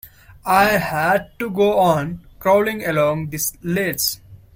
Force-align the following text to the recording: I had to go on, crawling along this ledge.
I 0.47 0.77
had 0.79 1.37
to 1.37 1.51
go 1.51 1.77
on, 1.77 2.25
crawling 2.39 2.83
along 2.83 3.27
this 3.29 3.53
ledge. 3.61 4.15